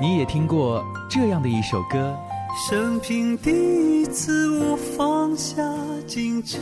[0.00, 2.16] 你也听过这样的一首歌。
[2.70, 3.50] 生平第
[4.00, 5.60] 一次，我放下
[6.06, 6.58] 矜持，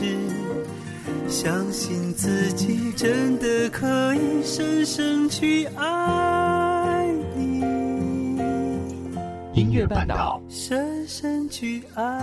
[1.27, 7.61] 相信自己真的可以深深去爱你。
[9.53, 12.19] 音乐半岛，深深去爱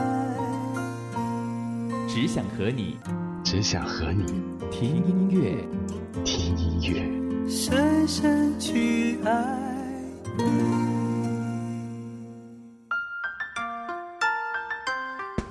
[1.88, 2.96] 你，只想和你，
[3.44, 4.24] 只想和你
[4.68, 5.54] 听音乐，
[6.24, 9.30] 听音乐，深深去爱
[10.36, 11.03] 你。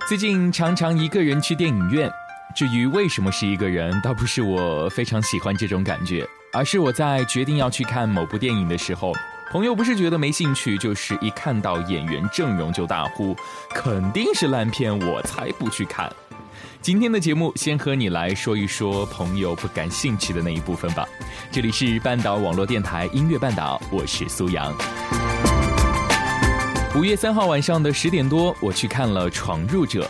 [0.05, 2.11] 最近常常一个人去电影院，
[2.53, 9.13] 至于为什么是一个人，倒不是我非常喜欢这种感觉，而是我在决定要去看某部电影的时候，
[9.49, 13.33] 朋友不是觉得没兴趣，就是一看到演员阵容就大呼
[13.69, 16.11] 肯定是烂片，我才不去看。
[16.81, 21.07] 今天的节目先和你来说一说朋友不感兴趣的那一部分吧。
[21.49, 24.75] 这里是半岛网络电台音乐半岛，我是苏阳。
[26.95, 30.07] 五月三号晚上的十点多，我去看了《闯入者》。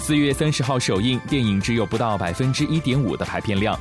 [0.00, 3.78] 四月三十号首映，电影只有不到百分之一点五的排片量。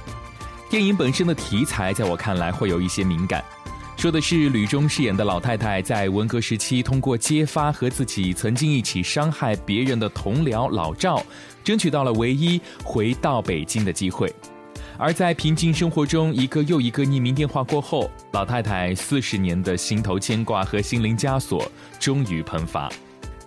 [0.69, 3.41] 电影本身的题材，在我看来会有一些敏感，
[3.95, 11.23] 说的是吕中饰演的老太太在文革时期，通过揭发和自己曾经一起伤害别人的同僚老赵，
[11.63, 14.29] 争取到了唯一回到北京的机会。
[14.97, 22.91] 而在平静生活中，一个又一个匿名电话过后，老太太四十年的心头牵挂和心灵枷锁终于喷发。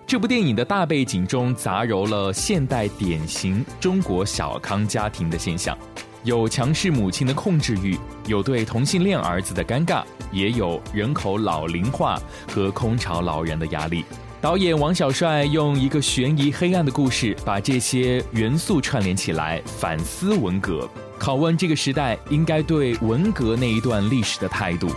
[0.05, 5.77] 这部电影的大背景中杂糅了现代典型中国小康家庭的现象，
[6.23, 14.05] 有强势母亲的控制欲，有对同性恋儿子的尴尬，也有人口老龄化和空巢老人的压力。
[14.47, 20.89] 导演王小帅用一个悬疑黑暗的故事，把这些元素串联起来，反思文革。
[21.19, 24.87] 拷问这个时代应该对文革那一段历史的态度，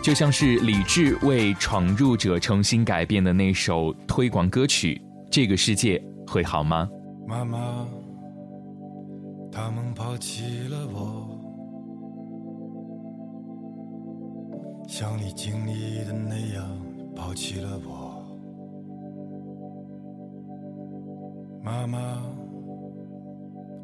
[0.00, 6.88] 就像是李志为闯入者重新改编的那首推广歌曲《这个世界会好吗》。
[7.28, 7.84] 妈妈，
[9.50, 11.40] 他们抛弃了我，
[14.86, 16.78] 像你经历的那样
[17.16, 18.01] 抛弃了我。
[21.62, 21.98] 妈妈。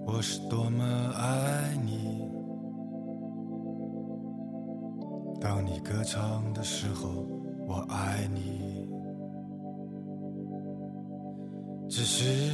[0.04, 0.82] 我是多么
[1.16, 2.26] 爱你，
[5.38, 7.08] 当你歌唱的时候，
[7.68, 8.88] 我爱你。
[11.88, 12.50] 只是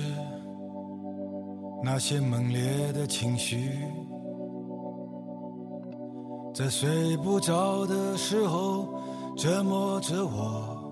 [1.82, 3.70] 那些猛烈的情绪，
[6.52, 8.88] 在睡不着的时候
[9.36, 10.82] 折磨着我。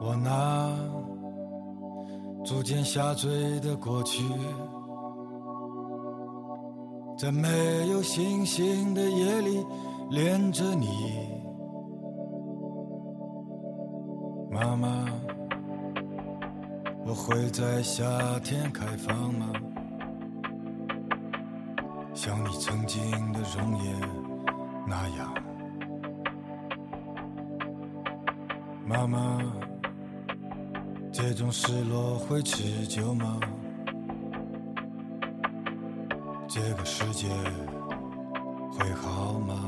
[0.00, 1.05] 我那。
[2.46, 4.22] 逐渐下坠的过去，
[7.18, 7.48] 在没
[7.90, 9.66] 有星星的夜里
[10.10, 10.86] 恋着你，
[14.48, 15.06] 妈妈，
[17.04, 18.04] 我会在夏
[18.44, 19.52] 天开放吗？
[22.14, 23.02] 像你曾经
[23.32, 24.00] 的容颜
[24.86, 25.34] 那样，
[28.86, 29.42] 妈妈。
[31.18, 33.40] 这种失落会持久吗？
[36.46, 37.26] 这个世界
[38.70, 39.66] 会好吗？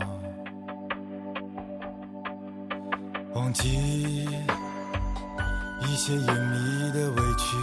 [3.33, 4.27] 忘记
[5.81, 7.57] 一些隐秘的委屈，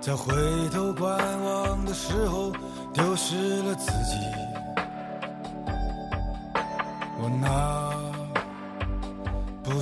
[0.00, 0.32] 在回
[0.70, 2.52] 头观望的时候
[2.94, 4.51] 丢失了自己。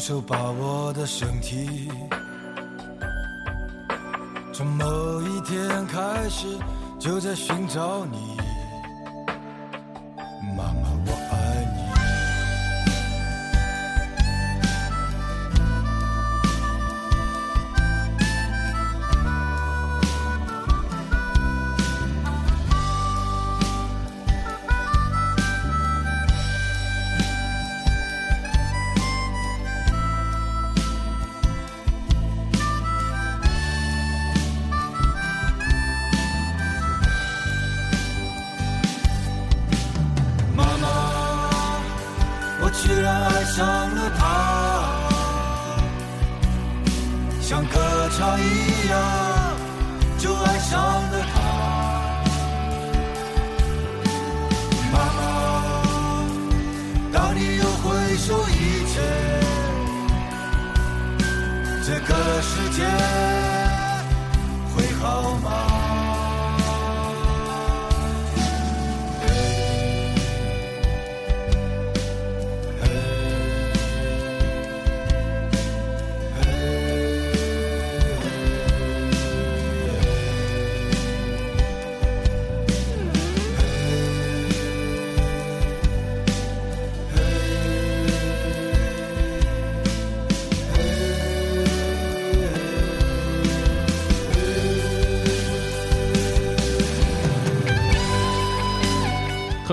[0.01, 1.91] 手把我的身体，
[4.51, 6.47] 从某一天开始
[6.99, 8.40] 就在寻找你。
[48.31, 48.80] 歌唱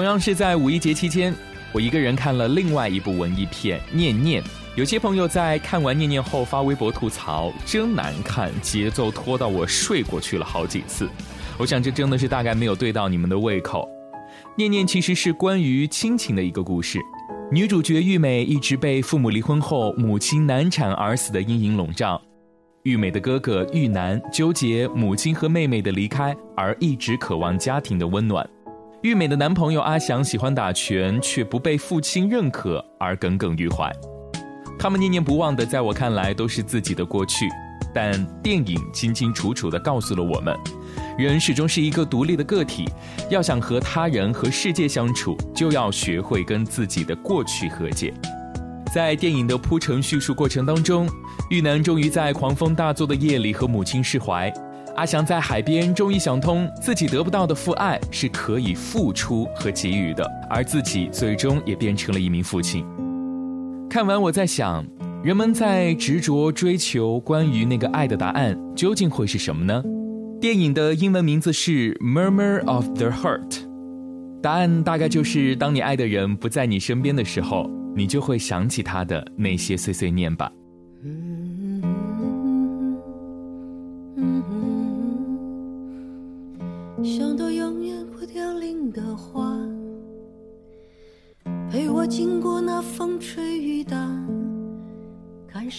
[0.08, 1.36] 样是在五一节期间，
[1.74, 4.42] 我一个人看了另外一部文艺片《念念》。
[4.76, 11.10] 有些朋友在看完《念念》后发微博吐槽：“真难看，节奏拖到我睡过去了好几次。”
[11.60, 13.86] 我想这真的是大概没有对到你们的胃口。
[14.56, 17.00] 《念念》其实是关于亲情的一个故事，
[17.52, 22.22] 女主角玉美一直被父母离婚后母亲难产而死的阴影笼罩。
[22.84, 28.48] 玉美的哥哥玉南纠结母亲和妹妹的离开，而一直渴望家庭的温暖。
[29.04, 33.92] 玉美的男朋友阿祥喜欢打拳，却不被父亲认可而耿耿于怀。
[34.80, 37.48] 他们念念不忘的，在我看来都是自己的过去。
[37.94, 40.56] 但电影清清楚楚地告诉了我们，
[41.16, 42.90] 人始终是一个独立的个体，
[43.30, 48.12] 要想和他人和世界相处，就要学会跟自己的过去和解。
[48.92, 51.08] 在电影的铺陈叙述过程当中，
[51.52, 54.52] 玉南终于在狂风大作的夜里和母亲释怀。
[54.98, 62.84] 阿翔在海边终于想通，自己得不到的父爱是可以付出和给予的，而自己最终也变成了一名父亲。
[63.88, 64.84] 看完我在想，
[65.24, 69.84] 人们在执着追求关于那个爱的答案，究竟会是什么呢？
[70.42, 73.50] 电影的英文名字是《Murmur of the Heart》，
[74.42, 80.52] 答案大概就是当你爱的人不在你身边的时候，你就会想起他的那些碎碎念吧。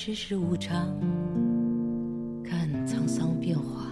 [0.09, 0.89] 世事无常，
[2.43, 3.85] 看沧桑变化。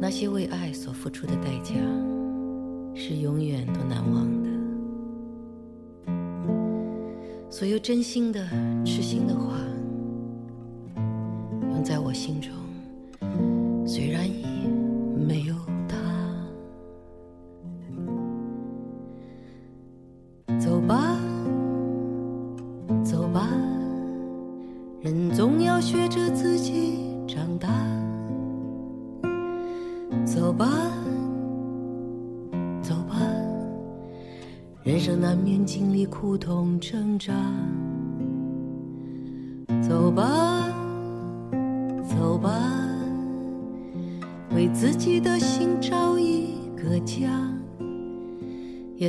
[0.00, 1.74] 那些为爱所付出的代价，
[2.94, 4.48] 是永远都难忘的。
[7.50, 8.48] 所有真心的、
[8.82, 9.58] 痴心的话，
[11.74, 12.50] 永在我心中，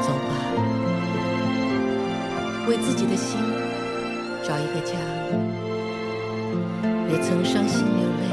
[0.00, 0.32] 走吧，
[2.68, 3.38] 为自己的心
[4.42, 4.94] 找一个家。
[7.12, 8.30] 也曾伤心流泪，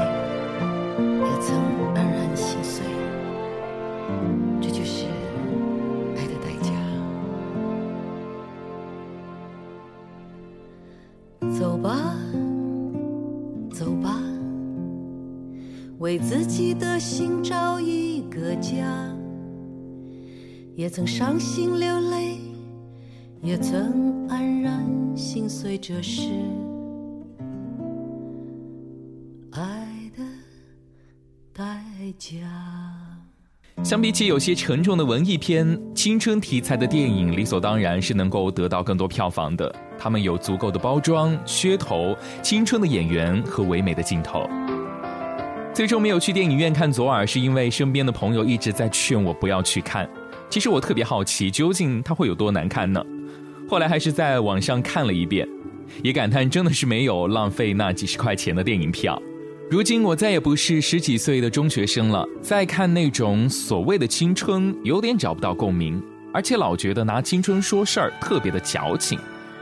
[1.18, 1.48] 也曾
[1.94, 2.84] 黯然心碎，
[4.60, 5.04] 这就是
[6.16, 6.70] 爱的代价。
[11.58, 12.14] 走吧，
[13.72, 14.22] 走吧，
[15.98, 18.86] 为自己的心找一个家。
[20.78, 22.38] 也曾伤心流泪，
[23.42, 26.22] 也曾黯然心碎，这是
[29.50, 30.22] 爱的
[31.52, 31.82] 代
[32.16, 32.36] 价。
[33.82, 39.74] 相比起有些沉重的文艺片，青春题材的电影理所当然是能够得到更多票房的。
[39.98, 44.48] 他们有足够的包装、噱头、青春的演员和唯美的镜头。
[45.74, 50.08] 最终没有去电影院看《左耳》，是因为身边的朋友一直在劝我不要去看。
[50.50, 53.04] 其实我特别好奇，究竟它会有多难看呢？
[53.68, 55.46] 后来还是在网上看了一遍，
[56.02, 59.20] 也感叹真的是没有浪费那几十块钱的电影票。
[59.70, 66.02] 如今我再也不是十几岁的中学生了，再看那种所谓的青春，有点找不到共鸣，
[66.32, 69.18] 而且老觉得拿青春说事儿特别的矫情。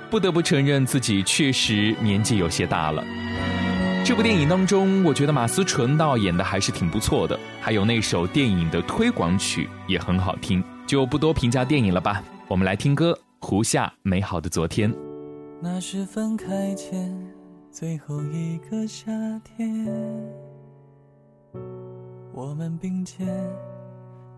[0.08, 3.02] 不得不承认自己确实年纪有些大了。
[4.04, 10.62] 这部电影当中，我觉得马思纯倒演的还是挺不错的，还有那首电影的推广曲也很好听。
[10.86, 14.92] 就不多评价电影了吧，我们来听歌《胡夏美好的昨天》。
[15.60, 17.12] 那是分开前
[17.72, 19.10] 最后一个夏
[19.42, 19.84] 天，
[22.32, 23.26] 我们并肩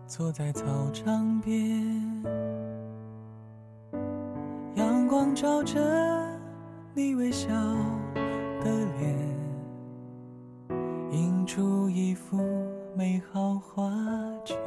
[0.07, 2.23] 坐在操场边，
[4.73, 5.79] 阳光照着
[6.95, 7.47] 你微笑
[8.63, 9.15] 的脸，
[11.11, 12.39] 映出一幅
[12.95, 13.87] 美好画
[14.43, 14.57] 卷。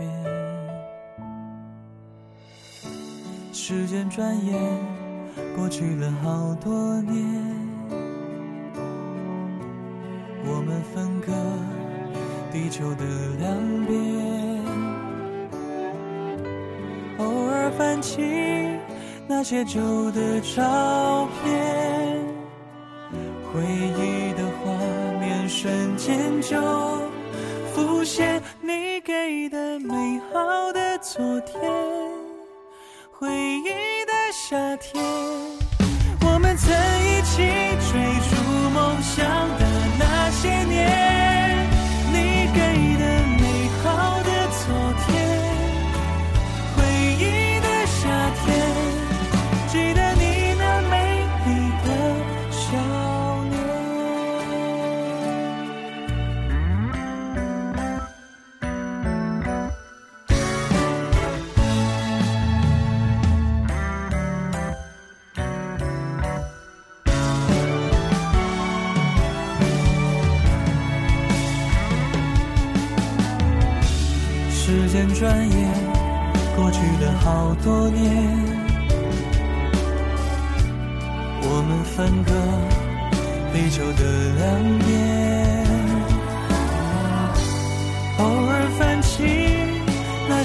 [3.55, 4.59] 时间转眼
[5.55, 7.15] 过去了好多年，
[10.47, 11.31] 我们分隔
[12.51, 13.05] 地球的
[13.39, 14.65] 两边，
[17.19, 18.23] 偶尔翻起
[19.29, 22.25] 那些旧的照片，
[23.53, 24.73] 回忆的画
[25.21, 26.59] 面瞬间就
[27.75, 31.92] 浮现，你给的美好的昨天。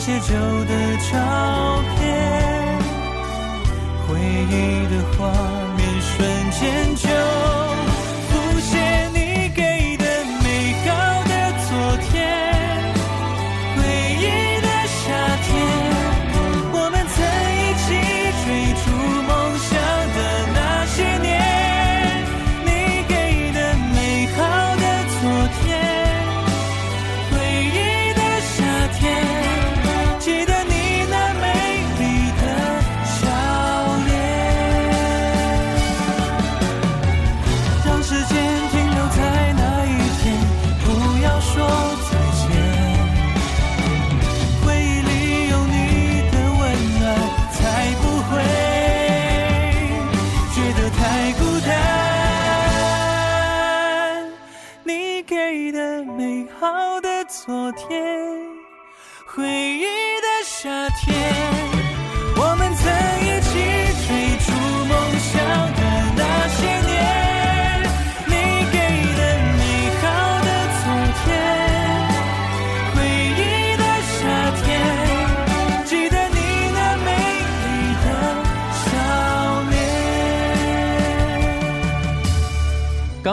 [0.07, 0.33] 些旧
[0.63, 0.71] 的
[1.11, 1.11] 照
[1.99, 1.99] 片，
[4.07, 5.27] 回忆的画
[5.75, 6.15] 面瞬
[6.51, 7.09] 间就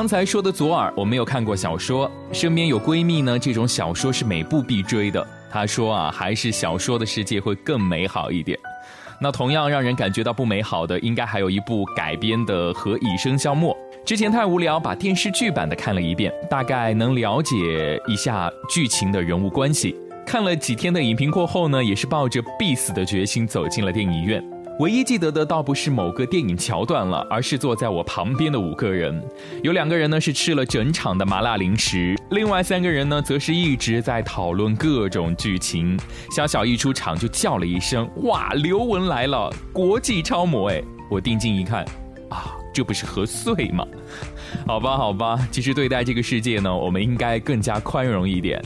[0.04, 5.26] 刚才说的左耳，我没有看过小说，身边有闺蜜呢，这种小说是每部必追的。
[5.50, 8.58] 她说啊，还是小说的世界会更美好一点。
[9.18, 13.74] 那同样让人感觉到不美好的，应该还有一部改编的《何以笙箫默》。
[14.04, 19.96] 之前太无聊，把电视剧版的看了一遍，大概能了解一下剧情的人物关系。
[20.26, 24.44] 看了几天的影评过后呢，也是抱着必死的决心走进了电影院。
[24.80, 29.22] 唯一记得的倒不是某个电影桥段了，而是坐在我旁边的五个人。
[29.62, 35.96] 有两个人呢是吃了整场的麻辣零食，另外三个人呢则是一直在讨论各种剧情。
[36.32, 41.84] 小小一出场就叫了一声：“哇，刘雯来了，国际超模！”哎，我定睛一看，
[42.28, 43.86] 啊，这不是何穗吗？
[44.66, 48.60] 好吧，好吧，其实对待这个世界呢，我们应该更加宽容一点。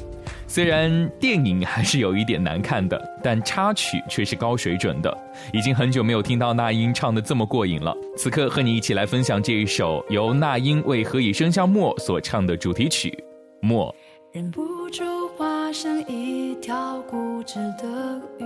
[0.50, 5.16] 虽然电影还是有一点难看的，但插曲却是高水准的。
[5.52, 7.94] 已经很久没有听到那英唱的这么过瘾了。
[8.16, 13.10] 此刻和你一起来分享这一首由那英为《何以笙箫默》所唱的主题曲
[13.66, 13.94] 《默》。
[14.32, 15.04] 忍不住
[15.36, 18.44] 化身一条固执的鱼，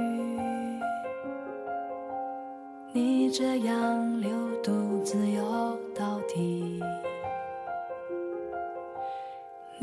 [2.93, 4.31] 你这样流
[4.63, 6.81] 独自游到底。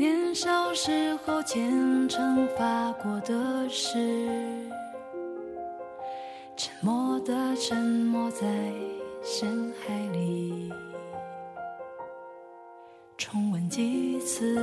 [0.00, 3.98] 年少时候虔诚发过的誓，
[6.56, 8.46] 沉默的沉没在
[9.22, 10.72] 深海里。
[13.18, 14.56] 重温几次，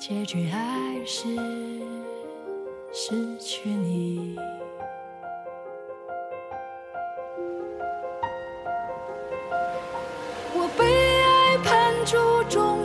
[0.00, 1.28] 结局还是
[2.92, 4.36] 失去你。
[10.56, 10.84] 我被
[11.22, 12.16] 爱判处
[12.50, 12.77] 终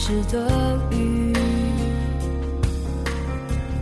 [0.00, 1.32] 条固执的鱼，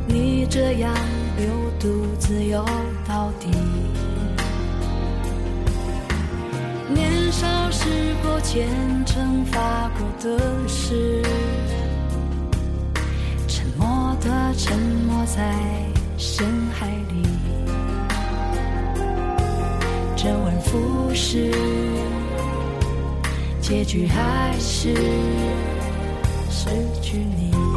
[0.09, 0.93] 你这样
[1.37, 1.47] 流
[1.79, 2.65] 独自游
[3.07, 3.49] 到底。
[6.93, 7.89] 年少时
[8.23, 8.69] 候虔
[9.07, 11.23] 诚发过的誓，
[13.47, 15.55] 沉默的沉没在
[16.17, 17.23] 深海里，
[20.17, 21.53] 周而复始。
[23.61, 24.95] 结局还是
[26.51, 26.71] 失
[27.03, 27.68] 去你。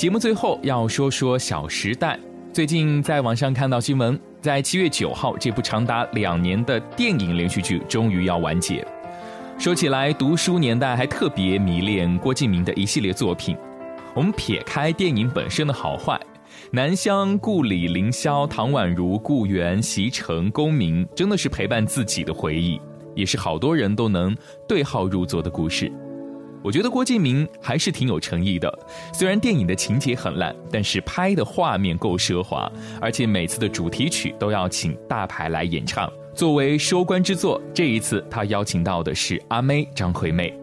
[0.00, 2.16] 节目最后要说说《小时代》。
[2.54, 8.82] 最近在网上看到新闻，在七月九号，这部长达两年的电影连续剧终于要完结。
[9.58, 13.54] 说起来，读书年代还特别迷恋郭敬明的一系列作品。
[14.14, 16.14] 我们撇开电影本身的好坏，
[16.72, 22.80] 《南湘》《故里》《凌霄》《唐宛如》《故园》《席城》《公明》，真的是陪伴自己的回忆，
[23.14, 24.34] 也是好多人都能
[24.66, 25.92] 对号入座的故事。
[26.62, 28.78] 我觉得郭敬明还是挺有诚意的，
[29.14, 32.70] 虽然电影的情节很烂，但是拍的画面够奢华，
[33.00, 36.10] 而且每次的主题曲都要请大牌来演唱。
[36.34, 40.54] 作为收官之作，这一次他邀请到的是阿妹张惠妹。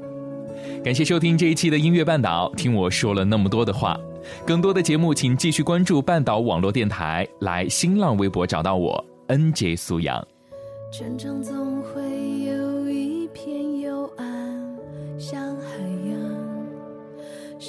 [0.84, 4.00] 感谢收听这一期的音乐半岛，听我说了那么多的话。
[4.46, 10.26] 更多的节目，请继续关注半岛网络电台，来新浪微博找到我 NJ 苏阳。
[10.92, 12.02] 全场总会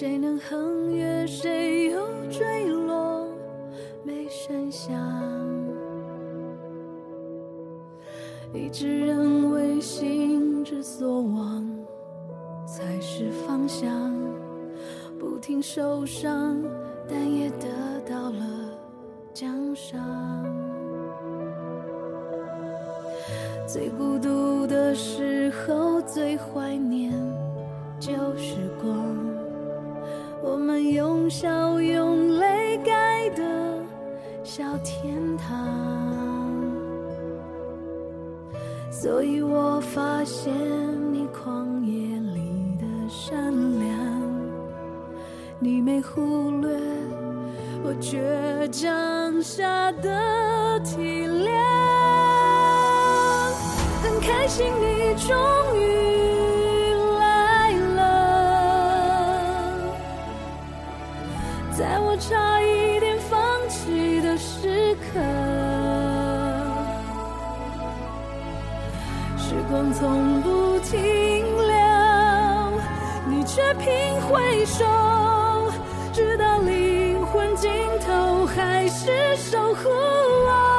[0.01, 1.99] 谁能横越，谁又
[2.31, 3.27] 坠落，
[4.05, 4.95] 没声响。
[8.55, 11.69] 一直认为心之所往
[12.65, 14.15] 才是方向，
[15.19, 16.63] 不停受伤，
[17.09, 17.67] 但也得
[18.09, 18.47] 到了
[19.35, 19.99] 奖赏。
[23.67, 27.13] 最孤独的时候，最怀念
[27.99, 29.37] 旧时光。
[30.51, 33.43] 我们用笑用泪盖的
[34.43, 35.69] 小天堂。
[38.91, 40.51] 所以我发现
[41.13, 43.95] 你旷野里的善良，
[45.59, 46.81] 你没忽略
[47.85, 48.19] 我倔
[48.71, 51.53] 强下的体谅。
[54.03, 55.37] 很开心你终
[55.79, 56.28] 于
[62.21, 65.21] 差一点放弃的时刻，
[69.39, 70.99] 时光从不停
[71.67, 71.77] 留，
[73.29, 73.87] 你却频
[74.23, 74.85] 回首，
[76.13, 77.71] 直到灵魂尽
[78.05, 80.78] 头还是守护我。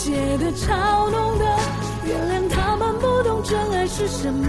[0.00, 1.44] 里无解的嘲弄的，
[2.06, 4.48] 原谅他们不懂真爱是什么。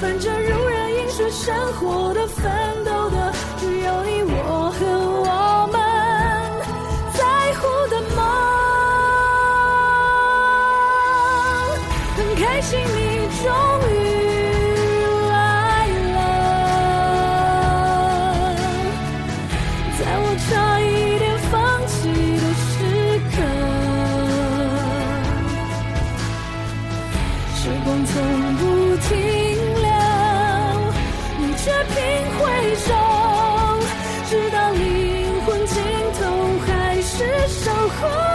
[0.00, 2.52] 反正如人饮水，生活的奋
[2.84, 4.86] 斗的，只有你我和
[5.22, 5.68] 我
[38.00, 38.33] 守